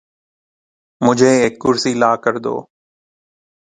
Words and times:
مجھے 1.01 1.31
ایک 1.41 1.53
کرسی 1.63 1.91
لا 2.01 2.11
کر 2.23 2.35
دو 2.43 2.55